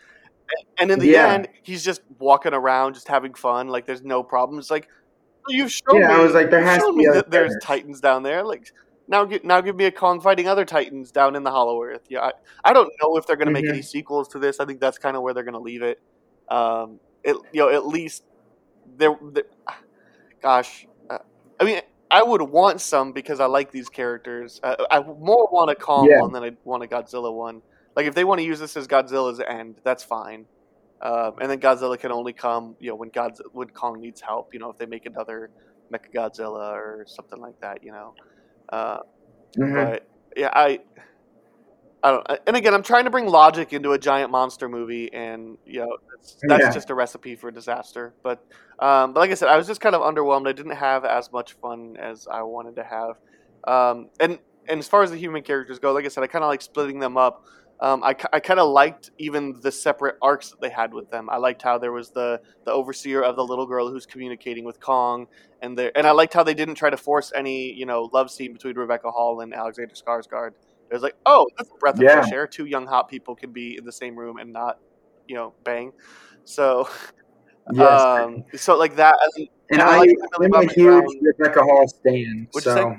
[0.78, 1.32] And in the Yeah.
[1.32, 3.66] end, he's just walking around, just having fun.
[3.68, 4.70] Like there's no problems.
[4.70, 4.88] Like
[5.48, 6.14] you've shown Yeah, me.
[6.14, 8.44] I was like, there has to be me that there's titans down there.
[8.44, 8.70] Like
[9.08, 12.02] now give now give me a Kong fighting other Titans down in the Hollow Earth.
[12.08, 12.32] Yeah, I,
[12.64, 13.70] I don't know if they're going to make Mhm.
[13.70, 14.60] any sequels to this.
[14.60, 16.00] I think that's kind of where they're going to leave it.
[16.48, 18.24] Um, it you know at least
[18.96, 19.16] there.
[20.42, 21.18] gosh, uh,
[21.60, 21.80] I mean.
[22.14, 24.60] I would want some because I like these characters.
[24.62, 26.20] Uh, I more want a Kong Yeah.
[26.20, 27.62] one than I want a Godzilla one.
[27.96, 30.44] Like if they want to use this as Godzilla's end, that's fine.
[31.00, 34.52] Um, and then Godzilla can only come, you know, when Godz- when Kong needs help.
[34.52, 35.48] You know, if they make another
[35.90, 37.82] Mecha Godzilla or something like that.
[37.82, 38.12] You know,
[38.72, 38.98] uh,
[39.56, 39.74] Mhm.
[39.74, 40.80] but yeah, I,
[42.02, 42.26] I don't.
[42.46, 45.96] And again, I'm trying to bring logic into a giant monster movie, and you know,
[46.10, 46.72] that's, that's Yeah.
[46.72, 48.14] just a recipe for disaster.
[48.24, 48.44] But,
[48.80, 50.48] um, but like I said, I was just kind of underwhelmed.
[50.48, 53.18] I didn't have as much fun as I wanted to have.
[53.68, 56.42] Um, and and as far as the human characters go, like I said, I kind
[56.44, 57.42] of like splitting them up.
[57.82, 61.28] Um, I, I kind of liked even the separate arcs that they had with them.
[61.28, 64.78] I liked how there was the, the overseer of the little girl who's communicating with
[64.78, 65.26] Kong,
[65.62, 68.30] and there and I liked how they didn't try to force any you know love
[68.30, 70.52] scene between Rebecca Hall and Alexander Skarsgård.
[70.90, 72.20] It was like, oh, that's a breath of Yeah.
[72.20, 72.46] fresh air.
[72.46, 74.78] Two young hot people can be in the same room and not,
[75.26, 75.90] you know, bang.
[76.44, 76.88] So,
[77.72, 78.00] Yes.
[78.04, 79.16] um, so like that.
[79.36, 81.04] And, and I I, like I'm a huge.
[81.20, 82.46] Rebecca Hall stan.
[82.52, 82.96] So?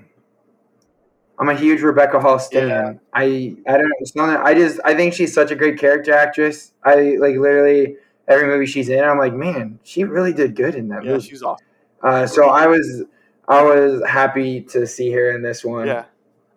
[1.39, 2.67] I'm a huge Rebecca Hall stan.
[2.69, 2.93] Yeah.
[3.13, 3.95] I I don't know.
[3.99, 6.73] it's not- I just I think she's such a great character actress.
[6.83, 9.03] I like literally every movie she's in.
[9.03, 11.27] I'm like, man, she really did good in that yeah, movie.
[11.29, 11.65] she's awesome.
[12.01, 13.03] Uh, so I was
[13.47, 15.87] I was happy to see her in this one.
[15.87, 16.05] Yeah.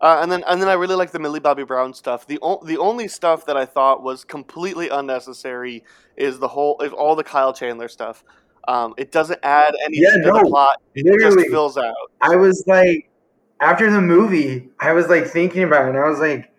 [0.00, 2.26] Uh, and then and then I really like the Millie Bobby Brown stuff.
[2.26, 5.82] The o- the only stuff that I thought was completely unnecessary
[6.18, 8.22] is the whole is all the Kyle Chandler stuff.
[8.68, 10.82] Um, it doesn't add anything Yeah, to the no, plot.
[10.94, 11.36] It literally.
[11.44, 11.94] just fills out.
[12.20, 13.08] I was like,
[13.60, 16.52] after the movie, I was like thinking about it, and I was like,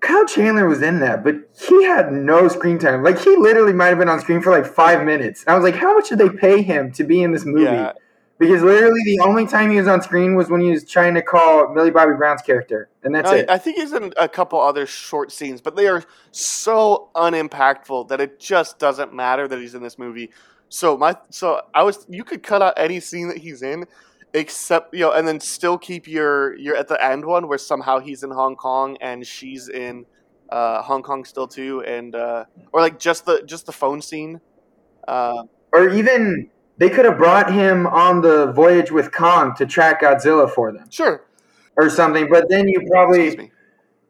[0.00, 1.36] Kyle Chandler was in that, but
[1.68, 3.02] he had no screen time.
[3.02, 5.44] Like he literally might have been on screen for like five minutes.
[5.46, 7.64] I was like, how much did they pay him to be in this movie?
[7.64, 7.92] Yeah,
[8.38, 11.22] Because literally the only time he was on screen was when he was trying to
[11.22, 13.50] call Millie Bobby Brown's character, and that's I, it.
[13.50, 18.20] I think he's in a couple other short scenes, but they are so unimpactful that
[18.20, 20.30] it just doesn't matter that he's in this movie.
[20.68, 23.86] So my so I was you could cut out any scene that he's in,
[24.36, 27.98] except you know, and then still keep your your at the end one where somehow
[27.98, 30.04] he's in Hong Kong and she's in
[30.50, 34.40] uh, Hong Kong still too, and uh, or like just the just the phone scene.
[35.08, 40.02] Uh, or even they could have brought him on the voyage with Kong to track
[40.02, 41.24] Godzilla for them, sure,
[41.76, 42.28] or something.
[42.30, 43.52] But then you probably excuse me.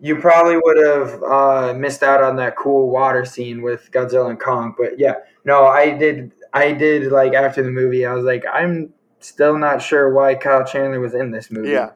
[0.00, 4.40] you probably would have uh, missed out on that cool water scene with Godzilla and
[4.40, 4.74] Kong.
[4.76, 6.32] But yeah, no, I did.
[6.52, 8.04] I did like after the movie.
[8.04, 8.92] I was like, I'm
[9.26, 11.70] still not sure why Kyle Chandler was in this movie.
[11.70, 11.90] Yeah,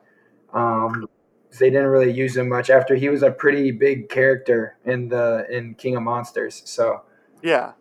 [0.53, 1.09] Um,
[1.59, 5.47] they didn't really use him much after he was a pretty big character in the
[5.51, 6.63] in King of Monsters.
[6.65, 7.03] So
[7.43, 7.73] Yeah.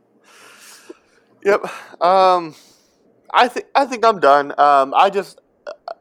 [1.43, 1.63] Yep.
[2.01, 2.55] Um,
[3.31, 4.53] I think I think I'm done.
[4.59, 5.39] Um, I just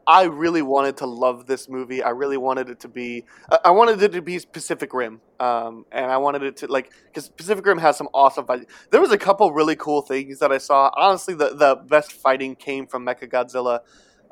[0.09, 2.01] I really wanted to love this movie.
[2.01, 3.25] I really wanted it to be.
[3.63, 5.21] I- wanted it to be Pacific Rim.
[5.39, 8.65] Um, and I wanted it to like because Pacific Rim has some awesome fighting.
[8.91, 10.89] There was a couple really cool things that I saw.
[10.97, 13.81] Honestly, the the best fighting came from Mecha Godzilla.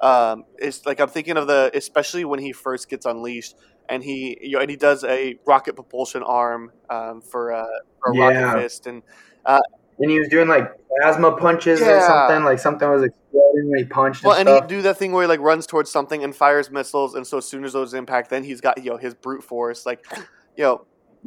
[0.02, 3.56] Um, it's like I'm thinking of the especially when he first gets unleashed
[3.90, 7.66] and he you know and he does a rocket propulsion arm um, for a,
[8.04, 8.24] for a Yeah.
[8.54, 9.02] rocket fist and
[10.00, 12.44] and he was doing like plasma punches or something.
[12.44, 14.70] Like something was exploding when he punched Well, and and stuff.
[14.70, 17.38] he do that thing where he like runs towards something and fires missiles, and so
[17.38, 19.86] as soon as those impact, then he's got you know his brute force.
[19.86, 20.04] Like,
[20.56, 20.86] you know,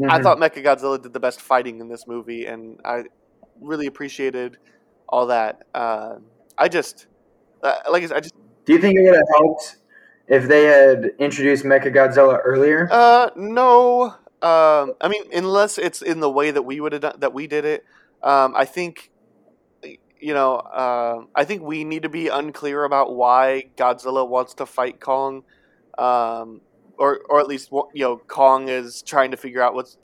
[0.09, 0.23] I Mhm.
[0.23, 3.05] thought Mecha Godzilla did the best fighting in this movie, and I
[3.61, 4.57] really appreciated
[5.09, 5.63] all that.
[5.75, 6.17] Uh,
[6.57, 7.07] I just,
[7.63, 9.77] uh, like I said, I just, Do you think it would have helped
[10.29, 12.89] if they had introduced Mecha Godzilla earlier?
[12.91, 14.15] uh, no.
[14.43, 17.47] Um, I mean, unless it's in the way that we would have done that we
[17.47, 17.85] did it.
[18.23, 19.11] Um, I think,
[20.21, 24.67] you know, uh, I think we need to be unclear about why Godzilla wants to
[24.67, 25.43] fight Kong,
[25.99, 26.61] um,
[26.99, 29.97] or or at least you know Kong is trying to figure out what's.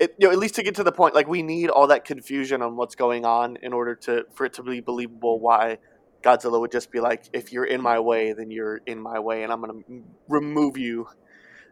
[0.00, 2.04] It, you know, at least to get to the point, like we need all that
[2.04, 5.38] confusion on what's going on in order to for it to be believable.
[5.40, 5.78] Why
[6.22, 9.42] Godzilla would just be like, if you're in my way, then you're in my way,
[9.44, 9.80] and I'm gonna
[10.28, 11.08] remove you.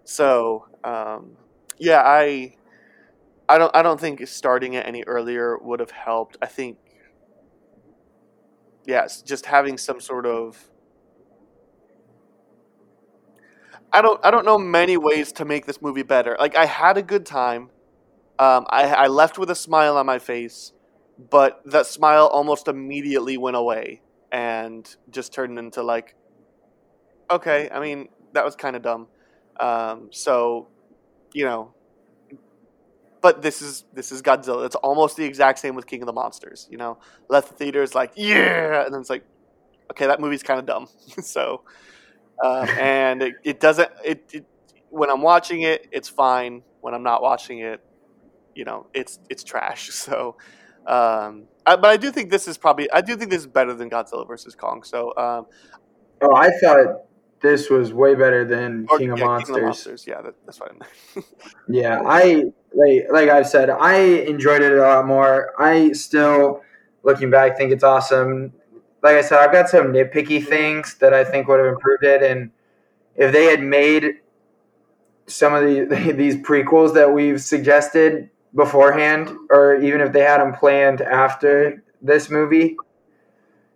[0.04, 1.32] So, um,
[1.78, 2.56] yeah, I,
[3.48, 6.36] I don't, I don't think starting it any earlier would have helped.
[6.40, 6.78] I think,
[8.86, 10.68] yes, just having some sort of.
[13.92, 16.36] I don't, I don't know many ways to make this movie better.
[16.40, 17.70] Like I had a good time.
[18.38, 20.72] Um, I, I left with a smile on my face,
[21.30, 24.00] but that smile almost immediately went away
[24.32, 26.14] and just turned into like,
[27.30, 29.08] okay, I mean that was kind of dumb.
[29.60, 30.68] Um, so,
[31.34, 31.74] you know,
[33.22, 34.66] but this is this is Godzilla.
[34.66, 36.68] It's almost the exact same with King of the Monsters.
[36.70, 39.24] You know, left the theaters like yeah, and then it's like,
[39.92, 40.88] okay, that movie's kind of dumb.
[41.22, 41.62] so,
[42.42, 43.90] uh, and it, it doesn't.
[44.04, 44.44] It, it
[44.90, 46.62] when I'm watching it, it's fine.
[46.80, 47.80] When I'm not watching it,
[48.54, 49.88] you know, it's it's trash.
[49.92, 50.36] So,
[50.84, 53.72] um, I, but I do think this is probably I do think this is better
[53.72, 54.82] than Godzilla versus Kong.
[54.82, 55.46] So, um,
[56.22, 57.04] oh, I thought
[57.40, 59.46] this was way better than or, King of yeah, Monsters.
[59.48, 60.06] King of Monsters.
[60.08, 60.80] Yeah, that, that's fine.
[61.68, 65.52] Yeah, I like like I've said, I enjoyed it a lot more.
[65.58, 66.62] I still,
[67.02, 68.52] looking back, think it's awesome.
[69.02, 72.22] Like I said, I've got some nitpicky things that I think would have improved it,
[72.22, 72.50] and
[73.16, 74.20] if they had made
[75.26, 80.52] some of the, these prequels that we've suggested beforehand, or even if they had them
[80.54, 82.76] planned after this movie,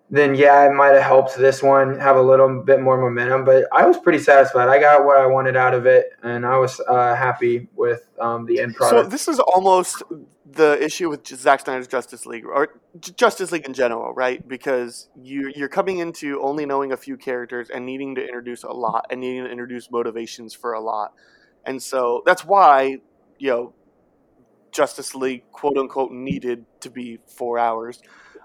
[0.08, 3.44] then yeah, it might have helped this one have a little bit more momentum.
[3.44, 4.68] But I was pretty satisfied.
[4.68, 8.46] I got what I wanted out of it, and I was uh, happy with um,
[8.46, 9.06] the end product.
[9.06, 10.02] So this is almost
[10.48, 14.46] the issue with Zack Snyder's Justice League, or Justice League in general, right?
[14.46, 18.72] Because you you're coming into only knowing a few characters and needing to introduce a
[18.72, 21.14] lot, and needing to introduce motivations for a lot,
[21.64, 22.98] and so that's why
[23.38, 23.74] you know
[24.70, 28.00] Justice League quote unquote needed to be four hours.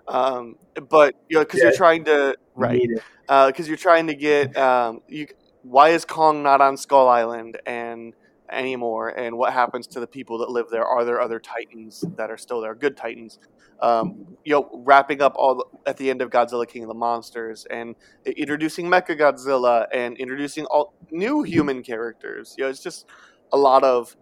[0.08, 0.56] Um,
[0.90, 1.66] but you know, because Yeah.
[1.68, 2.88] you're trying to right,
[3.28, 5.28] because you're trying to get um, you.
[5.64, 8.14] Why is Kong not on Skull Island and
[8.52, 9.10] anymore?
[9.10, 10.84] And what happens to the people that live there?
[10.84, 12.74] Are there other Titans that are still there?
[12.74, 13.38] Good Titans.
[13.80, 16.94] Um, you know, wrapping up all the, at the end of Godzilla King of the
[16.96, 22.56] Monsters and introducing Mecha Godzilla and introducing all new human characters.
[22.58, 23.08] You know, it's just
[23.52, 24.16] a lot of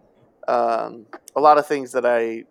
[0.48, 2.44] um, a lot of things that I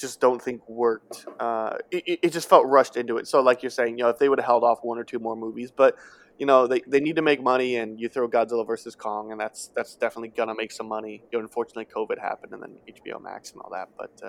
[0.00, 1.26] just don't think worked.
[1.38, 3.28] Uh, it, it- just felt rushed into it.
[3.28, 5.18] So, like you're saying, you know, if they would have held off one or two
[5.18, 5.96] more movies, but
[6.38, 9.40] you know, they, they need to make money, and you throw Godzilla versus Kong, and
[9.40, 11.22] that's that's definitely gonna make some money.
[11.30, 13.88] You know, unfortunately, COVID happened, and then HBO Max and all that.
[13.98, 14.22] But,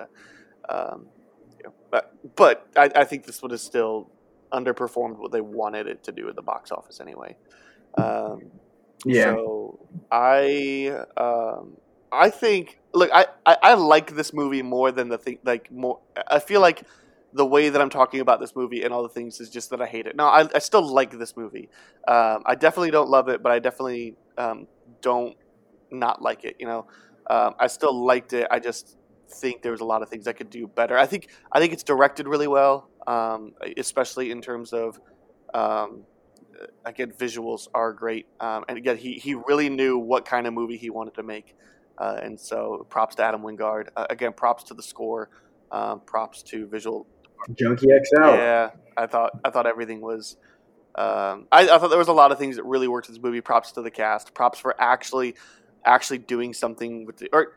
[0.70, 1.06] uh, um,
[1.58, 4.10] you know, but but I, I think this would have still
[4.52, 7.36] underperformed what they wanted it to do at the box office anyway.
[7.96, 8.50] Um,
[9.04, 9.32] Yeah.
[9.34, 11.76] so I um,
[12.12, 16.00] I think look I, I, I like this movie more than the thing like more
[16.28, 16.84] I feel like
[17.32, 19.80] the way that I'm talking about this movie and all the things is just that
[19.80, 20.16] I hate it.
[20.16, 21.70] No, I, I still like this movie.
[22.06, 24.66] Um, I definitely don't love it, but I definitely um,
[25.00, 25.36] don't
[25.90, 26.56] not like it.
[26.58, 26.86] You know,
[27.30, 28.46] um, I still liked it.
[28.50, 28.98] I just
[29.30, 30.98] think there was a lot of things I could do better.
[30.98, 35.00] I think I think it's directed really well, um, especially in terms of
[35.54, 36.02] um,
[36.84, 40.76] again visuals are great, um, and again he he really knew what kind of movie
[40.76, 41.54] he wanted to make,
[42.02, 43.88] uh, and so props to Adam Wingard.
[43.96, 45.28] Uh, again, props to the score,
[45.70, 47.06] um, props to visual
[47.58, 48.24] Junkie XL.
[48.24, 50.36] yeah, I thought I thought everything was.
[50.96, 53.22] Um, I, I thought there was a lot of things that really worked in this
[53.22, 53.40] movie.
[53.40, 54.34] Props to the cast.
[54.34, 55.34] Props for actually,
[55.84, 57.56] actually doing something with the or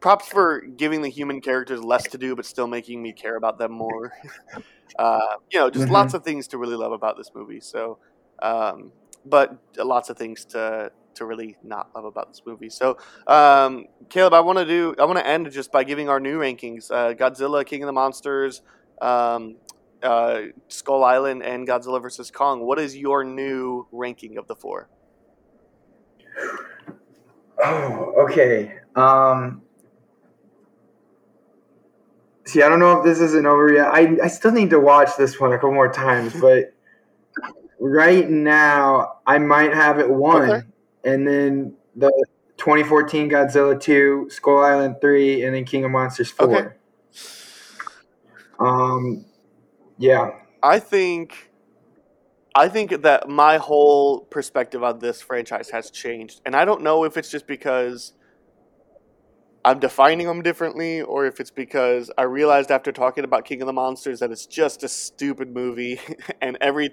[0.00, 3.58] props for giving the human characters less to do, but still making me care about
[3.58, 4.12] them more.
[4.98, 5.92] uh, you know, just Mhm.
[5.92, 7.60] lots of things to really love about this movie.
[7.60, 7.98] So,
[8.40, 8.92] um,
[9.24, 12.70] but lots of things to to really not love about this movie.
[12.70, 16.20] So, um, Caleb, I want to do I want to end just by giving our
[16.20, 18.62] new rankings: uh, Godzilla, King of the Monsters,
[19.00, 19.56] um,
[20.02, 22.60] uh, Skull Island, and Godzilla vs Kong.
[22.60, 24.88] What is your new ranking of the four?
[27.62, 28.78] Oh, okay.
[28.96, 29.62] Um,
[32.44, 33.88] see, I don't know if this isn't over yet.
[33.88, 36.74] I, I still need to watch this one a couple more times, but
[37.80, 40.66] right now I might have it one, Okay.
[41.04, 42.12] And then the
[42.56, 46.46] 2014 Godzilla 2, Skull Island 3, and then King of Monsters 4.
[46.46, 46.68] Okay.
[48.58, 49.24] Um,
[49.98, 50.32] yeah.
[50.62, 51.50] I think
[52.54, 57.04] I think that my whole perspective on this franchise has changed, and I don't know
[57.04, 58.12] if it's just because
[59.64, 63.66] I'm defining them differently, or if it's because I realized after talking about King of
[63.66, 66.00] the Monsters that it's just a stupid movie,
[66.42, 66.90] and every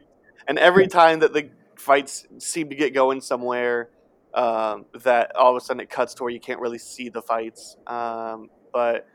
[0.47, 3.89] and every time that the fights seem to get going somewhere,
[4.33, 7.21] um, that all of a sudden it cuts to where you can't really see the
[7.21, 7.77] fights.
[7.87, 9.07] Um, but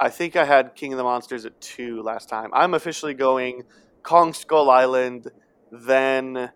[0.00, 2.50] I think I had King of the Monsters at two last time.
[2.52, 3.64] I'm officially going
[4.02, 5.28] Kong Skull Island,
[5.72, 6.50] then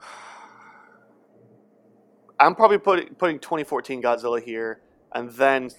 [2.40, 4.80] I'm probably putting putting 2014 Godzilla here,
[5.12, 5.70] and then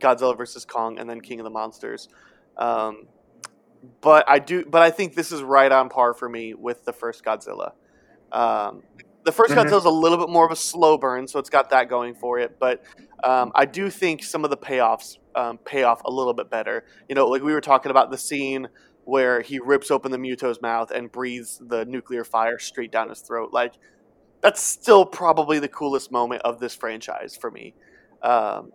[0.00, 2.08] Godzilla versus Kong, and then King of the Monsters.
[2.56, 3.06] Um,
[4.00, 6.92] but I do, but I think this is right on par for me with the
[6.92, 7.72] first Godzilla.
[8.30, 8.82] Um,
[9.24, 9.56] the 1st Mhm.
[9.56, 12.14] Godzilla is a little bit more of a slow burn, so it's got that going
[12.14, 12.52] for it.
[12.60, 12.80] But
[13.24, 16.84] um, I do think some of the payoffs um, pay off a little bit better.
[17.08, 18.68] You know, like we were talking about the scene
[19.04, 23.20] where he rips open the Muto's mouth and breathes the nuclear fire straight down his
[23.22, 23.50] throat.
[23.52, 23.72] Like
[24.42, 27.74] that's still probably the coolest moment of this franchise for me.
[28.22, 28.70] Um,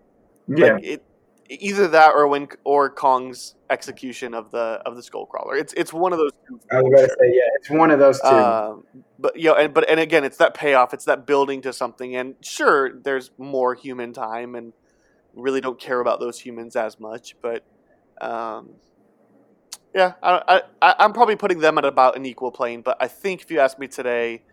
[0.47, 0.73] Yeah.
[0.75, 1.06] like it,
[1.49, 5.55] either that or when or Kong's execution of the of the skull crawler.
[5.55, 6.59] It's it's one of those two.
[6.71, 8.27] I was going to say, yeah, it's one of those two.
[8.27, 8.83] Um,
[9.19, 10.93] but you know, and but and again, it's that payoff.
[10.93, 12.15] It's that building to something.
[12.15, 14.73] And sure, there's more human time, and
[15.33, 17.35] really don't care about those humans as much.
[17.41, 17.63] But
[18.21, 18.71] um,
[19.93, 22.81] yeah, I, I, I'm probably putting them at about an equal plane.
[22.81, 24.43] But I think if you ask me today,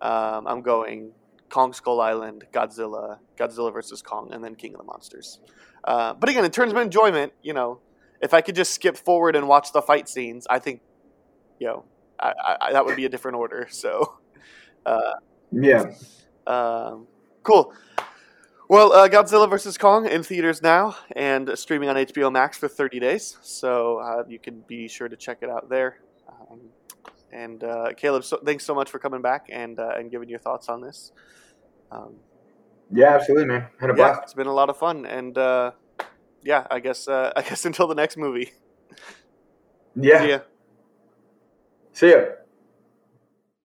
[0.00, 1.12] um, I'm going
[1.48, 5.40] Kong Skull Island, Godzilla, Godzilla versus Kong, and then King of the Monsters.
[5.84, 7.80] Uh, but again, in terms of enjoyment, you know,
[8.20, 10.80] if I could just skip forward and watch the fight scenes, I think,
[11.58, 11.84] you know,
[12.18, 13.68] I, I, that would be a different order.
[13.76, 14.18] So,
[14.84, 15.14] uh,
[15.52, 15.92] yeah,
[16.46, 17.06] um,
[17.42, 17.72] cool.
[18.68, 22.98] Well, uh, Godzilla vs Kong in theaters now and streaming on HBO Max for 30
[22.98, 25.98] days, so uh, you can be sure to check it out there.
[27.32, 30.38] And uh, Caleb, so, thanks so much for coming back and uh, and giving your
[30.38, 31.12] thoughts on this.
[31.90, 32.14] Um,
[32.92, 33.66] yeah, absolutely, man.
[33.80, 34.20] Had a yeah, blast.
[34.24, 35.72] it's been a lot of fun, and uh,
[36.42, 38.52] yeah, I guess uh, I guess until the next movie.
[39.94, 40.20] Yeah.
[40.20, 40.38] See ya.
[41.92, 42.24] See ya.